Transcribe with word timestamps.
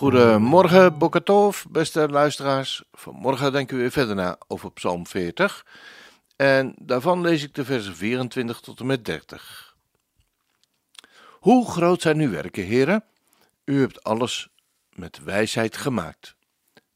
Goedemorgen, 0.00 0.98
Bokatov, 0.98 1.64
beste 1.70 2.08
luisteraars. 2.08 2.82
Vanmorgen 2.92 3.52
denken 3.52 3.76
we 3.76 3.82
weer 3.82 3.90
verder 3.90 4.14
na 4.14 4.38
over 4.48 4.72
Psalm 4.72 5.06
40. 5.06 5.66
En 6.36 6.74
daarvan 6.78 7.20
lees 7.20 7.42
ik 7.42 7.54
de 7.54 7.64
versen 7.64 7.96
24 7.96 8.60
tot 8.60 8.80
en 8.80 8.86
met 8.86 9.04
30. 9.04 9.76
Hoe 11.30 11.70
groot 11.70 12.02
zijn 12.02 12.18
uw 12.18 12.30
werken, 12.30 12.64
heren? 12.64 13.04
U 13.64 13.80
hebt 13.80 14.04
alles 14.04 14.48
met 14.92 15.24
wijsheid 15.24 15.76
gemaakt. 15.76 16.36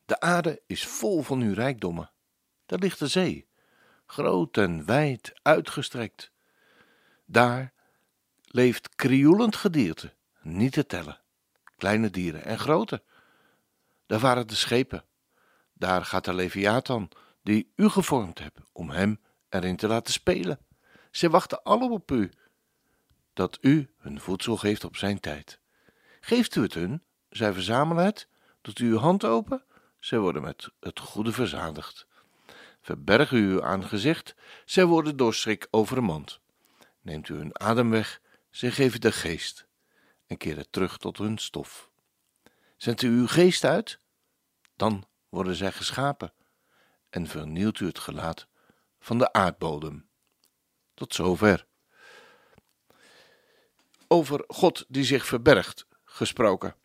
De 0.04 0.20
aarde 0.20 0.62
is 0.66 0.86
vol 0.86 1.22
van 1.22 1.40
uw 1.40 1.54
rijkdommen. 1.54 2.10
Daar 2.66 2.78
ligt 2.78 2.98
de 2.98 3.08
zee, 3.08 3.46
groot 4.06 4.56
en 4.56 4.86
wijd 4.86 5.32
uitgestrekt. 5.42 6.30
Daar 7.24 7.72
leeft 8.44 8.94
krioelend 8.94 9.56
gedierte, 9.56 10.12
niet 10.42 10.72
te 10.72 10.86
tellen 10.86 11.22
kleine 11.84 12.10
dieren 12.10 12.44
en 12.44 12.58
grote. 12.58 13.02
Daar 14.06 14.18
waren 14.18 14.46
de 14.46 14.54
schepen. 14.54 15.04
Daar 15.72 16.04
gaat 16.04 16.24
de 16.24 16.34
Leviathan, 16.34 17.10
die 17.42 17.72
u 17.76 17.88
gevormd 17.88 18.38
hebt, 18.38 18.58
om 18.72 18.90
hem 18.90 19.20
erin 19.48 19.76
te 19.76 19.86
laten 19.86 20.12
spelen. 20.12 20.58
Ze 21.10 21.30
wachten 21.30 21.62
alle 21.62 21.90
op 21.90 22.10
u, 22.10 22.30
dat 23.32 23.58
u 23.60 23.90
hun 23.98 24.20
voedsel 24.20 24.56
geeft 24.56 24.84
op 24.84 24.96
zijn 24.96 25.20
tijd. 25.20 25.60
Geeft 26.20 26.54
u 26.56 26.62
het 26.62 26.74
hun, 26.74 27.02
zij 27.28 27.52
verzamelen 27.52 28.04
het, 28.04 28.28
doet 28.60 28.78
u 28.78 28.90
uw 28.90 28.98
hand 28.98 29.24
open, 29.24 29.64
zij 29.98 30.18
worden 30.18 30.42
met 30.42 30.70
het 30.80 31.00
goede 31.00 31.32
verzadigd. 31.32 32.06
Verberg 32.80 33.30
u 33.30 33.50
uw 33.50 33.62
aangezicht, 33.62 34.34
zij 34.64 34.84
worden 34.84 35.16
door 35.16 35.34
schrik 35.34 35.68
overmand. 35.70 36.40
Neemt 37.00 37.28
u 37.28 37.34
hun 37.34 37.60
adem 37.60 37.90
weg, 37.90 38.20
zij 38.50 38.70
geven 38.70 39.00
de 39.00 39.12
geest 39.12 39.66
en 40.26 40.36
keren 40.36 40.70
terug 40.70 40.98
tot 40.98 41.18
hun 41.18 41.38
stof. 41.38 41.90
Zendt 42.76 43.02
u 43.02 43.08
uw 43.08 43.26
geest 43.26 43.64
uit, 43.64 43.98
dan 44.76 45.04
worden 45.28 45.54
zij 45.54 45.72
geschapen 45.72 46.32
en 47.10 47.26
vernielt 47.26 47.80
u 47.80 47.86
het 47.86 47.98
gelaat 47.98 48.46
van 48.98 49.18
de 49.18 49.32
aardbodem. 49.32 50.08
Tot 50.94 51.14
zover. 51.14 51.66
Over 54.08 54.44
God 54.46 54.84
die 54.88 55.04
zich 55.04 55.26
verbergt 55.26 55.86
gesproken. 56.04 56.76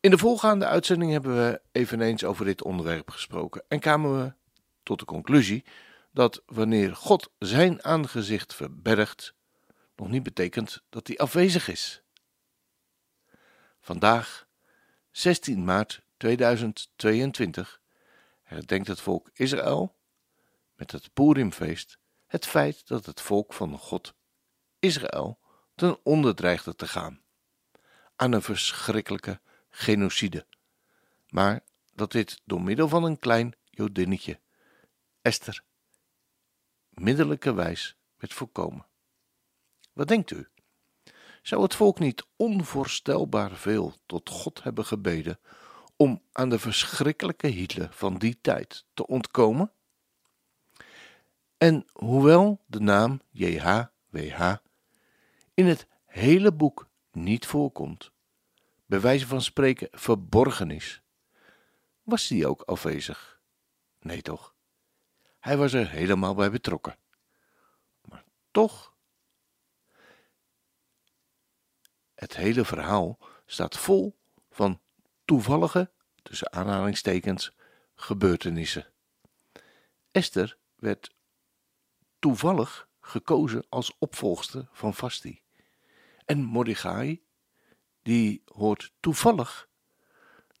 In 0.00 0.10
de 0.10 0.18
volgaande 0.18 0.66
uitzending 0.66 1.12
hebben 1.12 1.36
we 1.36 1.60
eveneens 1.72 2.24
over 2.24 2.44
dit 2.44 2.62
onderwerp 2.62 3.10
gesproken 3.10 3.64
en 3.68 3.80
kwamen 3.80 4.24
we 4.24 4.34
tot 4.82 4.98
de 4.98 5.04
conclusie 5.04 5.64
dat 6.12 6.42
wanneer 6.46 6.96
God 6.96 7.30
zijn 7.38 7.84
aangezicht 7.84 8.54
verbergt, 8.54 9.34
nog 9.96 10.08
niet 10.08 10.22
betekent 10.22 10.82
dat 10.88 11.06
hij 11.06 11.16
afwezig 11.16 11.68
is. 11.68 12.03
Vandaag, 13.84 14.46
16 15.10 15.64
maart 15.64 16.02
2022, 16.16 17.80
herdenkt 18.42 18.88
het 18.88 19.00
volk 19.00 19.30
Israël 19.32 19.96
met 20.74 20.90
het 20.90 21.12
Purimfeest 21.12 21.98
het 22.26 22.46
feit 22.46 22.86
dat 22.88 23.06
het 23.06 23.20
volk 23.20 23.52
van 23.52 23.78
God, 23.78 24.14
Israël, 24.78 25.38
ten 25.74 26.04
onder 26.04 26.34
dreigde 26.34 26.74
te 26.74 26.86
gaan 26.86 27.22
aan 28.16 28.32
een 28.32 28.42
verschrikkelijke 28.42 29.40
genocide, 29.70 30.46
maar 31.28 31.60
dat 31.94 32.12
dit 32.12 32.40
door 32.44 32.62
middel 32.62 32.88
van 32.88 33.04
een 33.04 33.18
klein 33.18 33.54
Jodinnetje, 33.70 34.40
Esther, 35.22 35.64
middelijke 36.88 37.54
wijs 37.54 37.96
werd 38.16 38.34
voorkomen. 38.34 38.86
Wat 39.92 40.08
denkt 40.08 40.30
u? 40.30 40.48
Zou 41.44 41.62
het 41.62 41.74
volk 41.74 41.98
niet 41.98 42.26
onvoorstelbaar 42.36 43.50
veel 43.50 43.94
tot 44.06 44.28
God 44.30 44.62
hebben 44.62 44.84
gebeden 44.84 45.38
om 45.96 46.22
aan 46.32 46.48
de 46.48 46.58
verschrikkelijke 46.58 47.46
Hitler 47.46 47.88
van 47.92 48.18
die 48.18 48.38
tijd 48.40 48.84
te 48.94 49.06
ontkomen? 49.06 49.72
En 51.58 51.84
hoewel 51.92 52.62
de 52.66 52.80
naam 52.80 53.20
JHWH 53.30 54.54
in 55.54 55.66
het 55.66 55.86
hele 56.04 56.52
boek 56.52 56.88
niet 57.12 57.46
voorkomt, 57.46 58.10
bij 58.86 59.00
wijze 59.00 59.26
van 59.26 59.42
spreken 59.42 59.88
verborgen 59.90 60.70
is, 60.70 61.02
was 62.02 62.26
die 62.26 62.46
ook 62.46 62.62
afwezig? 62.62 63.40
Nee 64.00 64.22
toch? 64.22 64.54
Hij 65.40 65.56
was 65.56 65.72
er 65.72 65.90
helemaal 65.90 66.34
bij 66.34 66.50
betrokken. 66.50 66.96
Maar 68.04 68.24
toch 68.50 68.93
Het 72.14 72.36
hele 72.36 72.64
verhaal 72.64 73.18
staat 73.46 73.78
vol 73.78 74.18
van 74.50 74.80
toevallige, 75.24 75.90
tussen 76.22 76.52
aanhalingstekens, 76.52 77.56
gebeurtenissen. 77.94 78.86
Esther 80.10 80.56
werd 80.76 81.14
toevallig 82.18 82.88
gekozen 83.00 83.66
als 83.68 83.96
opvolgster 83.98 84.68
van 84.72 84.94
Vasti. 84.94 85.42
En 86.24 86.42
Mordechai, 86.42 87.22
die 88.02 88.42
hoort 88.44 88.92
toevallig 89.00 89.68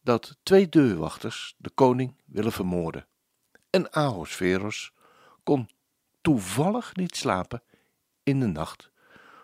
dat 0.02 0.36
twee 0.42 0.68
deurwachters 0.68 1.54
de 1.58 1.70
koning 1.70 2.22
willen 2.24 2.52
vermoorden. 2.52 3.06
En 3.70 3.92
Ahosveros 3.92 4.92
kon 5.42 5.70
toevallig 6.20 6.94
niet 6.94 7.16
slapen 7.16 7.62
in 8.22 8.40
de 8.40 8.46
nacht 8.46 8.90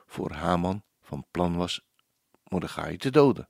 voor 0.07 0.33
Haman 0.33 0.83
van 1.01 1.27
plan 1.31 1.57
was 1.57 1.89
Mordechai 2.51 2.97
te 2.97 3.11
doden. 3.11 3.47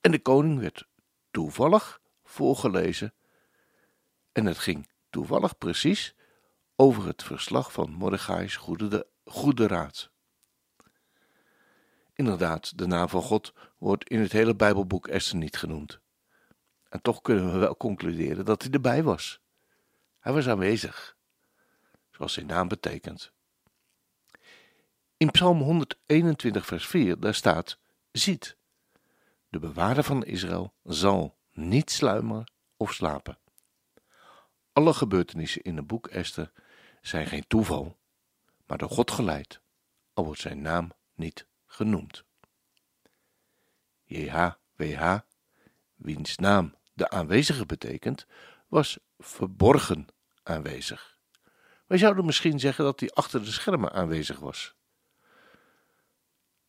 En 0.00 0.10
de 0.10 0.18
koning 0.18 0.58
werd 0.58 0.86
toevallig 1.30 2.00
voorgelezen 2.24 3.14
en 4.32 4.46
het 4.46 4.58
ging 4.58 4.88
toevallig 5.10 5.58
precies 5.58 6.14
over 6.76 7.06
het 7.06 7.22
verslag 7.22 7.72
van 7.72 7.90
Mordechai's 7.90 8.56
goede, 8.56 9.06
goede 9.24 9.66
raad. 9.66 10.10
Inderdaad, 12.12 12.78
de 12.78 12.86
naam 12.86 13.08
van 13.08 13.22
God 13.22 13.52
wordt 13.78 14.08
in 14.08 14.20
het 14.20 14.32
hele 14.32 14.54
Bijbelboek 14.54 15.08
Esther 15.08 15.36
niet 15.36 15.56
genoemd. 15.56 16.00
En 16.88 17.02
toch 17.02 17.20
kunnen 17.20 17.52
we 17.52 17.58
wel 17.58 17.76
concluderen 17.76 18.44
dat 18.44 18.62
hij 18.62 18.70
erbij 18.70 19.02
was. 19.02 19.40
Hij 20.18 20.32
was 20.32 20.48
aanwezig, 20.48 21.16
zoals 22.10 22.32
zijn 22.32 22.46
naam 22.46 22.68
betekent. 22.68 23.32
In 25.16 25.30
Psalm 25.30 25.60
121, 25.60 26.66
vers 26.66 26.86
4, 26.86 27.20
daar 27.20 27.34
staat: 27.34 27.78
ziet. 28.12 28.56
De 29.48 29.58
bewaarder 29.58 30.04
van 30.04 30.24
Israël 30.24 30.74
zal 30.82 31.38
niet 31.50 31.90
sluimeren 31.90 32.52
of 32.76 32.92
slapen. 32.92 33.38
Alle 34.72 34.94
gebeurtenissen 34.94 35.62
in 35.62 35.76
het 35.76 35.86
boek 35.86 36.06
Esther 36.06 36.52
zijn 37.00 37.26
geen 37.26 37.46
toeval, 37.46 37.98
maar 38.66 38.78
door 38.78 38.90
God 38.90 39.10
geleid, 39.10 39.60
al 40.12 40.24
wordt 40.24 40.40
zijn 40.40 40.60
naam 40.60 40.92
niet 41.14 41.46
genoemd. 41.66 42.24
JHWH, 44.04 45.18
wiens 45.94 46.36
naam 46.36 46.74
de 46.92 47.10
aanwezige 47.10 47.66
betekent, 47.66 48.26
was 48.68 48.98
verborgen 49.18 50.06
aanwezig. 50.42 51.18
Wij 51.86 51.98
zouden 51.98 52.24
misschien 52.24 52.60
zeggen 52.60 52.84
dat 52.84 53.00
hij 53.00 53.10
achter 53.10 53.44
de 53.44 53.50
schermen 53.50 53.92
aanwezig 53.92 54.38
was. 54.38 54.74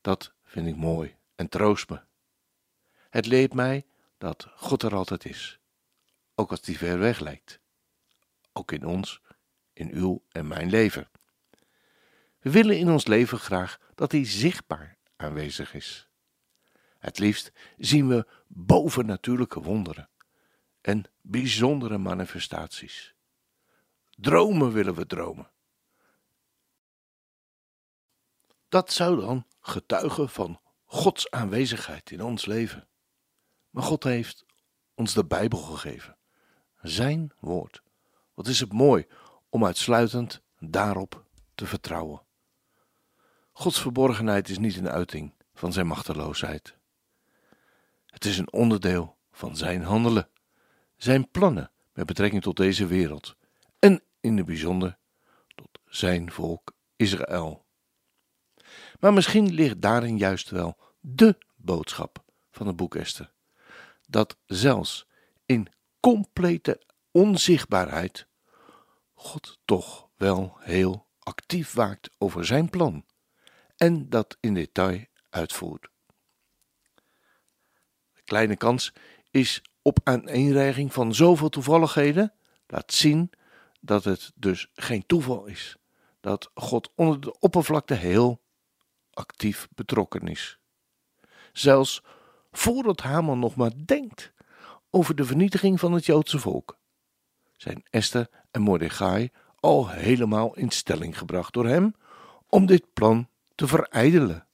Dat 0.02 0.34
vind 0.44 0.68
ik 0.68 0.76
mooi 0.76 1.20
en 1.42 1.50
troost 1.50 1.90
me. 1.90 2.02
Het 3.10 3.26
leert 3.26 3.54
mij 3.54 3.86
dat 4.18 4.48
God 4.56 4.84
er 4.84 4.96
altijd 4.96 5.26
is, 5.26 5.60
ook 6.36 6.52
als 6.52 6.62
die 6.62 6.78
ver 6.78 7.00
weg 7.00 7.20
lijkt. 7.20 7.60
Ook 8.54 8.72
in 8.72 8.86
ons, 8.86 9.22
in 9.74 9.92
uw 9.92 10.24
en 10.30 10.48
mijn 10.48 10.70
leven. 10.70 11.10
We 12.40 12.52
willen 12.52 12.78
in 12.78 12.90
ons 12.90 13.06
leven 13.08 13.40
graag 13.40 13.80
dat 13.96 14.12
hij 14.12 14.26
zichtbaar 14.26 14.98
aanwezig 15.16 15.74
is. 15.74 16.10
Het 16.98 17.20
liefst 17.20 17.52
zien 17.78 18.08
we 18.08 18.28
bovennatuurlijke 18.48 19.62
wonderen 19.62 20.10
en 20.82 21.04
bijzondere 21.22 21.98
manifestaties. 21.98 23.16
Dromen 24.10 24.72
willen 24.72 24.96
we 24.96 25.06
dromen. 25.06 25.52
Dat 28.70 28.92
zou 28.92 29.20
dan 29.20 29.46
getuigen 29.60 30.30
van 30.30 30.60
Gods 30.94 31.30
aanwezigheid 31.30 32.12
in 32.12 32.22
ons 32.22 32.46
leven. 32.46 32.88
Maar 33.70 33.84
God 33.84 34.04
heeft 34.04 34.46
ons 34.94 35.14
de 35.14 35.26
Bijbel 35.26 35.60
gegeven, 35.60 36.18
Zijn 36.82 37.32
woord. 37.40 37.82
Wat 38.34 38.48
is 38.48 38.60
het 38.60 38.74
mooi 38.74 39.08
om 39.50 39.66
uitsluitend 39.66 40.42
daarop 40.60 41.26
te 41.56 41.66
vertrouwen. 41.66 42.22
Gods 43.52 43.82
verborgenheid 43.82 44.50
is 44.50 44.58
niet 44.58 44.78
een 44.78 44.90
uiting 44.90 45.34
van 45.54 45.74
zijn 45.74 45.88
machteloosheid. 45.88 46.78
Het 48.06 48.26
is 48.26 48.38
een 48.38 48.52
onderdeel 48.52 49.18
van 49.32 49.58
zijn 49.58 49.82
handelen, 49.82 50.30
zijn 50.98 51.32
plannen 51.32 51.72
met 51.94 52.06
betrekking 52.06 52.42
tot 52.42 52.58
deze 52.58 52.86
wereld 52.86 53.36
en 53.80 54.04
in 54.20 54.38
het 54.38 54.46
bijzonder 54.46 54.98
tot 55.56 55.80
zijn 55.86 56.32
volk 56.32 56.74
Israël. 56.96 57.66
Maar 59.02 59.14
misschien 59.14 59.54
ligt 59.54 59.82
daarin 59.82 60.18
juist 60.18 60.50
wel 60.50 60.78
de 61.00 61.38
boodschap 61.56 62.24
van 62.52 62.68
het 62.68 62.76
boek 62.76 62.96
Esther, 62.96 63.34
dat 64.08 64.38
zelfs 64.46 65.08
in 65.46 65.68
complete 66.00 66.82
onzichtbaarheid 67.12 68.28
God 69.14 69.60
toch 69.66 70.10
wel 70.18 70.58
heel 70.60 71.08
actief 71.20 71.74
waakt 71.74 72.10
over 72.18 72.46
zijn 72.46 72.70
plan 72.70 73.06
en 73.78 74.10
dat 74.10 74.38
in 74.40 74.54
detail 74.54 75.06
uitvoert. 75.30 75.90
De 78.14 78.22
kleine 78.24 78.56
kans 78.56 78.94
is 79.32 79.62
op 79.82 80.00
aaneenreiging 80.04 80.94
van 80.94 81.16
zoveel 81.16 81.50
toevalligheden 81.50 82.34
laat 82.68 82.94
zien 82.94 83.32
dat 83.80 84.04
het 84.04 84.32
dus 84.36 84.70
geen 84.74 85.06
toeval 85.06 85.46
is, 85.46 85.78
dat 86.20 86.52
God 86.54 86.92
onder 86.96 87.22
de 87.22 87.40
oppervlakte 87.40 87.94
heel 87.94 88.41
actief 89.14 89.68
betrokken 89.76 90.28
is. 90.28 90.60
Zelfs 91.54 92.04
voordat 92.52 93.02
Haman 93.02 93.40
nog 93.40 93.56
maar 93.56 93.72
denkt 93.86 94.34
over 94.90 95.16
de 95.16 95.26
vernietiging 95.26 95.80
van 95.80 95.92
het 95.92 96.06
Joodse 96.06 96.40
volk, 96.40 96.80
zijn 97.58 97.84
Esther 97.90 98.30
en 98.52 98.62
Mordechai 98.62 99.30
al 99.60 99.90
helemaal 99.90 100.56
in 100.56 100.70
stelling 100.70 101.18
gebracht 101.18 101.54
door 101.54 101.68
hem 101.68 101.96
om 102.48 102.66
dit 102.66 102.94
plan 102.94 103.30
te 103.56 103.68
verijdelen. 103.68 104.48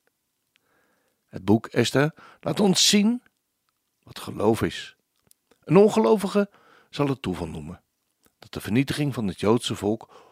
Het 1.27 1.45
boek 1.45 1.67
Esther 1.67 2.13
laat 2.39 2.59
ons 2.59 2.89
zien 2.89 3.23
wat 4.03 4.19
geloof 4.19 4.61
is. 4.61 4.95
Een 5.63 5.77
ongelovige 5.77 6.49
zal 6.89 7.07
het 7.07 7.21
toeval 7.21 7.47
noemen 7.47 7.83
dat 8.39 8.53
de 8.53 8.61
vernietiging 8.61 9.13
van 9.13 9.27
het 9.27 9.39
Joodse 9.39 9.75
volk 9.75 10.25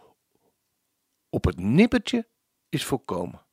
op 1.30 1.46
het 1.46 1.60
nippertje 1.60 2.28
is 2.70 2.86
voorkomen. 2.86 3.45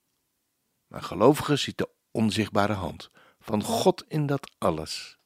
Maar 0.93 1.03
gelovige 1.03 1.56
ziet 1.56 1.79
de 1.79 1.89
onzichtbare 2.11 2.73
hand 2.73 3.11
van 3.41 3.62
God 3.62 4.05
in 4.09 4.27
dat 4.27 4.53
alles. 4.59 5.19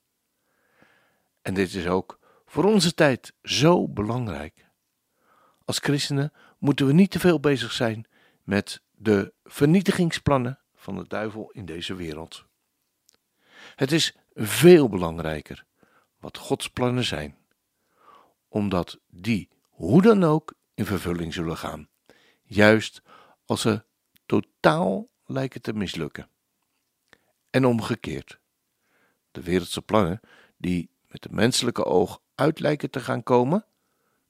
En 1.42 1.54
dit 1.54 1.74
is 1.74 1.86
ook 1.86 2.18
voor 2.44 2.64
onze 2.64 2.94
tijd 2.94 3.32
zo 3.42 3.88
belangrijk. 3.88 4.66
Als 5.64 5.78
christenen 5.78 6.32
moeten 6.58 6.86
we 6.86 6.92
niet 6.92 7.10
te 7.10 7.18
veel 7.18 7.40
bezig 7.40 7.72
zijn 7.72 8.06
met 8.42 8.82
de 8.90 9.32
vernietigingsplannen 9.44 10.60
van 10.74 10.96
de 10.96 11.04
duivel 11.08 11.50
in 11.50 11.64
deze 11.64 11.94
wereld. 11.94 12.44
Het 13.74 13.92
is 13.92 14.16
veel 14.34 14.88
belangrijker 14.88 15.64
wat 16.18 16.38
Gods 16.38 16.68
plannen 16.68 17.04
zijn, 17.04 17.36
omdat 18.48 18.98
die 19.08 19.48
hoe 19.68 20.02
dan 20.02 20.24
ook 20.24 20.54
in 20.74 20.86
vervulling 20.86 21.34
zullen 21.34 21.56
gaan, 21.56 21.88
juist 22.42 23.02
als 23.44 23.60
ze 23.60 23.84
totaal 24.26 25.08
lijken 25.26 25.62
te 25.62 25.72
mislukken. 25.72 26.28
En 27.50 27.64
omgekeerd. 27.64 28.38
De 29.30 29.42
wereldse 29.42 29.82
plannen 29.82 30.20
die 30.56 30.90
met 31.08 31.22
de 31.22 31.28
menselijke 31.30 31.84
oog 31.84 32.20
uit 32.34 32.60
lijken 32.60 32.90
te 32.90 33.00
gaan 33.00 33.22
komen, 33.22 33.64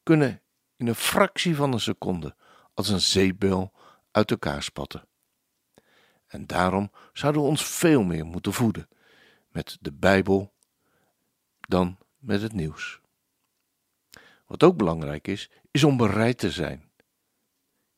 kunnen 0.02 0.42
in 0.76 0.86
een 0.86 0.94
fractie 0.94 1.56
van 1.56 1.72
een 1.72 1.80
seconde 1.80 2.36
als 2.74 2.88
een 2.88 3.00
zeepbel 3.00 3.72
uit 4.10 4.30
elkaar 4.30 4.62
spatten. 4.62 5.08
En 6.26 6.46
daarom 6.46 6.90
zouden 7.12 7.42
we 7.42 7.48
ons 7.48 7.66
veel 7.66 8.02
meer 8.02 8.24
moeten 8.24 8.52
voeden 8.52 8.88
met 9.48 9.78
de 9.80 9.92
Bijbel 9.92 10.52
dan 11.60 11.98
met 12.18 12.42
het 12.42 12.52
nieuws. 12.52 13.00
Wat 14.46 14.62
ook 14.62 14.76
belangrijk 14.76 15.28
is, 15.28 15.50
is 15.70 15.84
om 15.84 15.96
bereid 15.96 16.38
te 16.38 16.50
zijn 16.50 16.86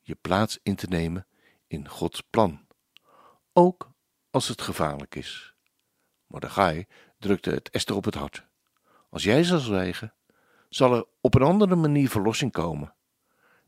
je 0.09 0.15
plaats 0.15 0.59
in 0.63 0.75
te 0.75 0.87
nemen 0.87 1.27
in 1.67 1.87
Gods 1.87 2.21
plan, 2.21 2.65
ook 3.59 3.91
als 4.29 4.47
het 4.47 4.61
gevaarlijk 4.61 5.15
is. 5.15 5.53
Mordechai 6.27 6.85
drukte 7.17 7.49
het 7.49 7.69
Esther 7.69 7.95
op 7.95 8.05
het 8.05 8.15
hart. 8.15 8.45
Als 9.09 9.23
jij 9.23 9.43
zal 9.43 9.59
zwijgen, 9.59 10.13
zal 10.69 10.95
er 10.95 11.05
op 11.21 11.35
een 11.35 11.41
andere 11.41 11.75
manier 11.75 12.09
verlossing 12.09 12.51
komen. 12.51 12.95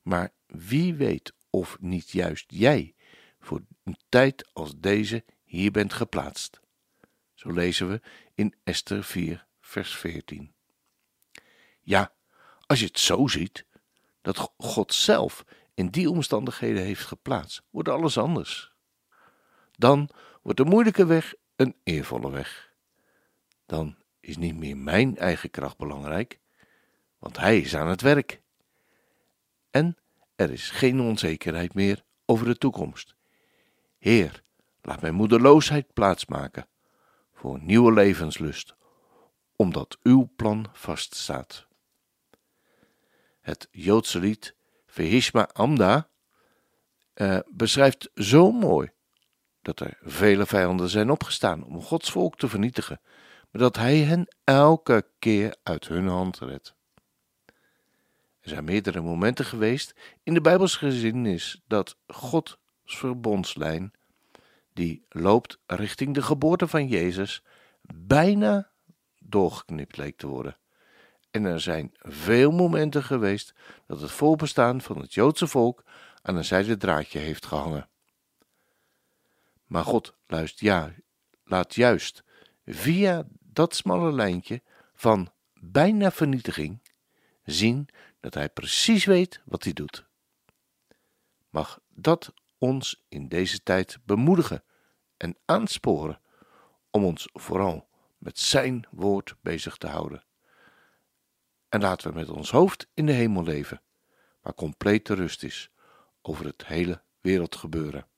Maar 0.01 0.31
wie 0.45 0.93
weet 0.93 1.33
of 1.49 1.77
niet 1.79 2.09
juist 2.09 2.45
jij 2.47 2.95
voor 3.39 3.61
een 3.83 3.97
tijd 4.09 4.49
als 4.53 4.73
deze 4.77 5.23
hier 5.43 5.71
bent 5.71 5.93
geplaatst. 5.93 6.59
Zo 7.33 7.51
lezen 7.51 7.89
we 7.89 8.01
in 8.33 8.55
Esther 8.63 9.03
4, 9.03 9.47
vers 9.59 9.95
14. 9.95 10.53
Ja, 11.81 12.13
als 12.65 12.79
je 12.79 12.85
het 12.85 12.99
zo 12.99 13.27
ziet, 13.27 13.65
dat 14.21 14.51
God 14.57 14.93
zelf 14.93 15.45
in 15.73 15.87
die 15.87 16.09
omstandigheden 16.09 16.83
heeft 16.83 17.05
geplaatst, 17.05 17.61
wordt 17.69 17.89
alles 17.89 18.17
anders. 18.17 18.70
Dan 19.81 20.09
wordt 20.41 20.57
de 20.57 20.65
moeilijke 20.65 21.05
weg 21.05 21.33
een 21.55 21.75
eervolle 21.83 22.31
weg. 22.31 22.73
Dan 23.65 23.95
is 24.19 24.37
niet 24.37 24.55
meer 24.55 24.77
mijn 24.77 25.17
eigen 25.17 25.49
kracht 25.49 25.77
belangrijk, 25.77 26.39
want 27.19 27.37
Hij 27.37 27.59
is 27.59 27.75
aan 27.75 27.87
het 27.87 28.01
werk. 28.01 28.41
En 29.71 29.97
er 30.35 30.51
is 30.51 30.69
geen 30.69 30.99
onzekerheid 30.99 31.73
meer 31.73 32.03
over 32.25 32.45
de 32.45 32.57
toekomst. 32.57 33.15
Heer, 33.97 34.43
laat 34.81 35.01
mijn 35.01 35.13
moedeloosheid 35.13 35.93
plaatsmaken 35.93 36.67
voor 37.33 37.59
nieuwe 37.61 37.93
levenslust, 37.93 38.75
omdat 39.55 39.97
uw 40.03 40.31
plan 40.35 40.65
vaststaat. 40.73 41.67
Het 43.39 43.67
Joodse 43.71 44.19
lied 44.19 44.55
Vehishma 44.85 45.49
Amda 45.53 46.09
uh, 47.15 47.39
beschrijft 47.47 48.09
zo 48.15 48.51
mooi 48.51 48.91
dat 49.61 49.79
er 49.79 49.97
vele 50.01 50.45
vijanden 50.45 50.89
zijn 50.89 51.09
opgestaan 51.09 51.63
om 51.63 51.81
Gods 51.81 52.11
volk 52.11 52.37
te 52.37 52.47
vernietigen, 52.47 53.01
maar 53.51 53.61
dat 53.61 53.75
Hij 53.75 53.97
hen 53.97 54.35
elke 54.43 55.05
keer 55.19 55.55
uit 55.63 55.87
hun 55.87 56.07
hand 56.07 56.39
redt. 56.39 56.75
Er 58.41 58.49
zijn 58.49 58.63
meerdere 58.63 59.01
momenten 59.01 59.45
geweest 59.45 59.95
in 60.23 60.33
de 60.33 60.41
Bijbelse 60.41 60.77
geschiedenis 60.77 61.61
dat 61.67 61.97
Gods 62.07 62.57
verbondslijn, 62.85 63.91
die 64.73 65.05
loopt 65.09 65.59
richting 65.65 66.13
de 66.13 66.21
geboorte 66.21 66.67
van 66.67 66.87
Jezus, 66.87 67.43
bijna 67.93 68.69
doorgeknipt 69.19 69.97
leek 69.97 70.17
te 70.17 70.27
worden. 70.27 70.57
En 71.31 71.45
er 71.45 71.61
zijn 71.61 71.91
veel 71.99 72.51
momenten 72.51 73.03
geweest 73.03 73.53
dat 73.87 74.01
het 74.01 74.11
voorbestaan 74.11 74.81
van 74.81 74.99
het 74.99 75.13
Joodse 75.13 75.47
volk 75.47 75.83
aan 76.21 76.35
een 76.35 76.45
zijde 76.45 76.77
draadje 76.77 77.19
heeft 77.19 77.45
gehangen. 77.45 77.89
Maar 79.71 79.83
God 79.83 80.13
luist 80.27 80.59
ja, 80.59 80.93
laat 81.43 81.75
juist 81.75 82.23
via 82.65 83.27
dat 83.39 83.75
smalle 83.75 84.11
lijntje 84.11 84.61
van 84.93 85.31
bijna 85.53 86.11
vernietiging 86.11 86.81
zien 87.43 87.87
dat 88.19 88.33
Hij 88.33 88.49
precies 88.49 89.05
weet 89.05 89.41
wat 89.45 89.63
Hij 89.63 89.73
doet. 89.73 90.05
Mag 91.49 91.79
dat 91.89 92.33
ons 92.57 93.05
in 93.09 93.27
deze 93.27 93.63
tijd 93.63 93.97
bemoedigen 94.05 94.63
en 95.17 95.37
aansporen 95.45 96.21
om 96.89 97.05
ons 97.05 97.29
vooral 97.33 97.87
met 98.17 98.39
Zijn 98.39 98.87
woord 98.89 99.35
bezig 99.41 99.77
te 99.77 99.87
houden. 99.87 100.23
En 101.69 101.81
laten 101.81 102.11
we 102.11 102.19
met 102.19 102.29
ons 102.29 102.51
hoofd 102.51 102.87
in 102.93 103.05
de 103.05 103.11
hemel 103.11 103.43
leven, 103.43 103.81
waar 104.41 104.53
complete 104.53 105.13
rust 105.13 105.43
is 105.43 105.71
over 106.21 106.45
het 106.45 106.65
hele 106.65 107.01
wereldgebeuren. 107.21 108.09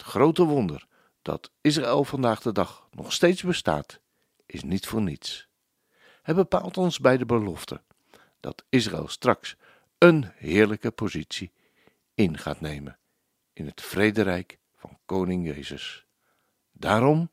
Het 0.00 0.08
grote 0.08 0.44
wonder 0.44 0.86
dat 1.22 1.50
Israël 1.60 2.04
vandaag 2.04 2.40
de 2.40 2.52
dag 2.52 2.88
nog 2.90 3.12
steeds 3.12 3.42
bestaat, 3.42 4.00
is 4.46 4.62
niet 4.62 4.86
voor 4.86 5.02
niets. 5.02 5.48
Het 6.22 6.36
bepaalt 6.36 6.76
ons 6.76 6.98
bij 6.98 7.16
de 7.16 7.26
belofte 7.26 7.82
dat 8.40 8.64
Israël 8.68 9.08
straks 9.08 9.56
een 9.98 10.32
heerlijke 10.34 10.90
positie 10.90 11.52
in 12.14 12.38
gaat 12.38 12.60
nemen 12.60 12.98
in 13.52 13.66
het 13.66 13.80
vrederijk 13.80 14.58
van 14.76 14.98
koning 15.04 15.46
Jezus. 15.46 16.06
Daarom, 16.72 17.30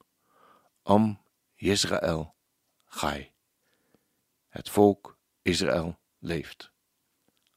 Am 0.84 1.22
Israël 1.56 2.36
Gai. 2.86 3.32
Het 4.50 4.70
volk 4.70 5.18
Israël 5.42 6.00
leeft. 6.20 6.72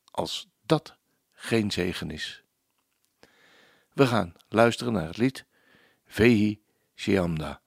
Als 0.05 0.49
dat 0.63 0.97
geen 1.31 1.71
zegen 1.71 2.11
is. 2.11 2.45
We 4.00 4.08
gaan 4.08 4.34
luisteren 4.50 4.94
naar 4.94 5.08
het 5.08 5.18
lied 5.18 5.46
Vehi 6.06 6.62
Sheamda, 6.96 7.62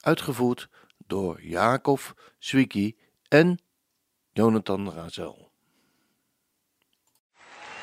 uitgevoerd 0.00 0.68
door 1.06 1.42
Jacob 1.42 2.00
Swiki 2.38 2.96
en 3.28 3.58
Jonathan 4.32 4.88
Razel. 4.90 5.50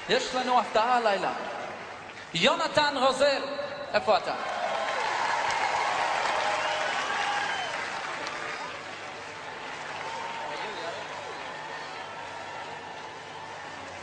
יש 0.09 0.35
לנו 0.35 0.59
הפתעה 0.59 0.97
הלילה. 0.97 1.33
יונתן 2.33 2.93
רוזל, 2.97 3.43
איפה 3.93 4.17
אתה? 4.17 4.35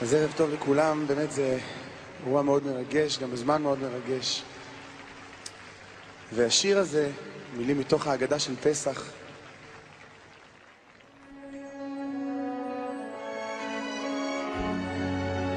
אז 0.02 0.14
ערב 0.14 0.32
טוב 0.36 0.50
לכולם, 0.50 1.06
באמת 1.06 1.32
זה 1.32 1.58
אירוע 2.25 2.41
מאוד 2.41 2.65
מרגש, 2.65 3.19
גם 3.19 3.31
בזמן 3.31 3.61
מאוד 3.61 3.79
מרגש. 3.79 4.43
והשיר 6.33 6.77
הזה, 6.77 7.11
מילים 7.57 7.79
מתוך 7.79 8.07
ההגדה 8.07 8.39
של 8.39 8.55
פסח, 8.55 9.11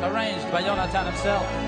Arranged 0.02 0.50
by 0.52 0.62
Jonathan 0.62 1.06
himself. 1.10 1.67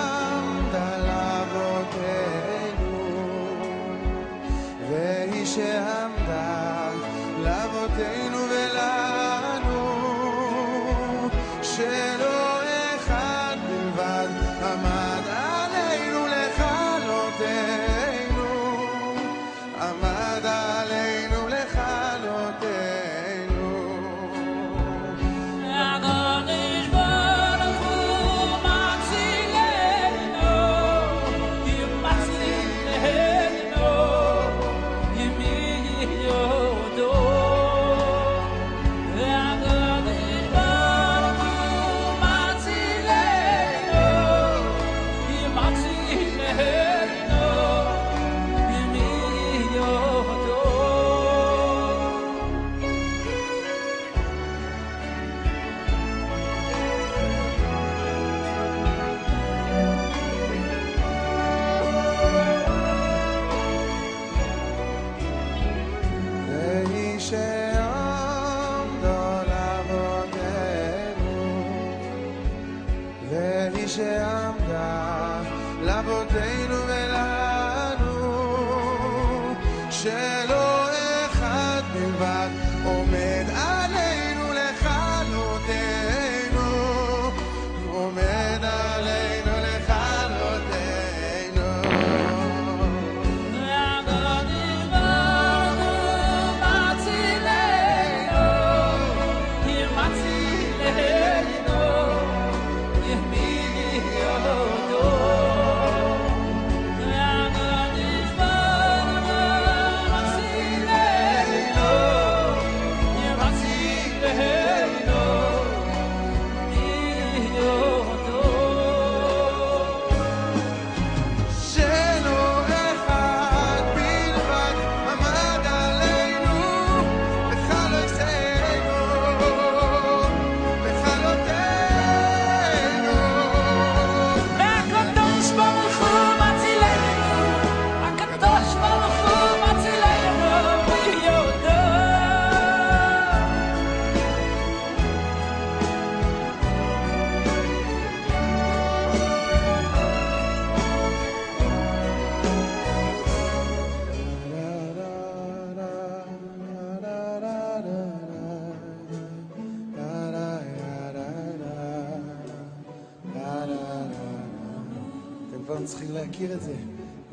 צריכים 165.85 166.11
להכיר 166.11 166.53
את 166.53 166.61
זה. 166.61 166.73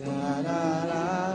לה 0.06 0.40
לה 0.40 0.84
לה 0.86 1.27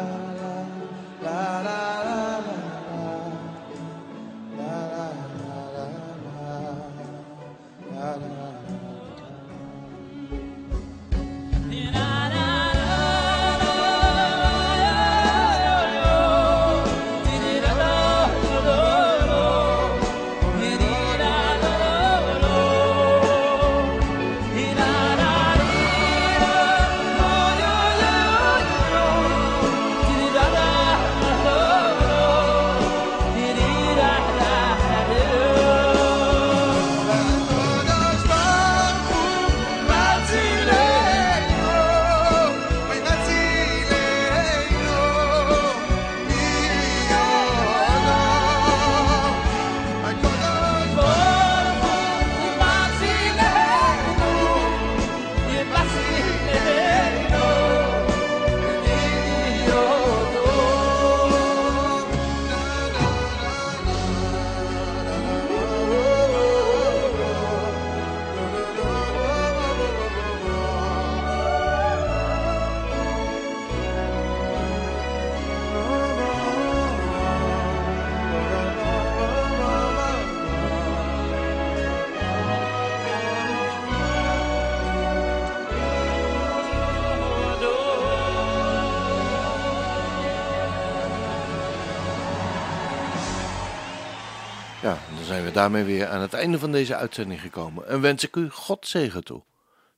dan 94.83 95.23
zijn 95.23 95.43
we 95.43 95.51
daarmee 95.51 95.83
weer 95.83 96.07
aan 96.07 96.21
het 96.21 96.33
einde 96.33 96.59
van 96.59 96.71
deze 96.71 96.95
uitzending 96.95 97.41
gekomen 97.41 97.87
en 97.87 98.01
wens 98.01 98.23
ik 98.23 98.35
u 98.35 98.49
God 98.49 98.87
zegen 98.87 99.23
toe. 99.23 99.43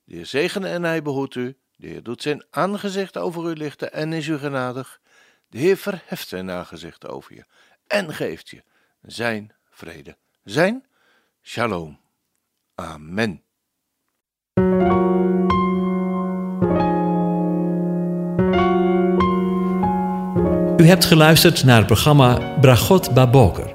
De 0.03 0.15
Heer 0.15 0.25
zegene 0.25 0.67
en 0.67 0.83
hij 0.83 1.01
behoedt 1.01 1.35
u. 1.35 1.57
De 1.75 1.87
Heer 1.87 2.03
doet 2.03 2.21
zijn 2.21 2.43
aangezicht 2.49 3.17
over 3.17 3.49
u 3.49 3.53
lichten 3.53 3.93
en 3.93 4.13
is 4.13 4.27
u 4.27 4.37
genadig. 4.37 4.99
De 5.47 5.57
Heer 5.57 5.77
verheft 5.77 6.27
zijn 6.27 6.51
aangezicht 6.51 7.07
over 7.07 7.35
je 7.35 7.45
en 7.87 8.13
geeft 8.13 8.49
je 8.49 8.63
zijn 9.01 9.51
vrede, 9.69 10.17
zijn 10.43 10.85
shalom. 11.41 11.99
Amen. 12.75 13.43
U 20.77 20.87
hebt 20.87 21.05
geluisterd 21.05 21.63
naar 21.63 21.77
het 21.77 21.85
programma 21.85 22.57
Bragot 22.59 23.13
Baboker. 23.13 23.74